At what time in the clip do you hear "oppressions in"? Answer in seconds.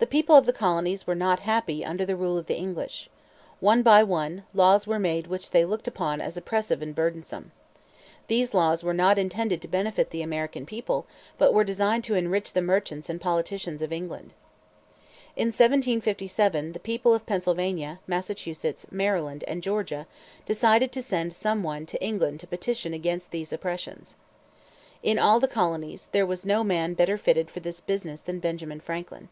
23.52-25.18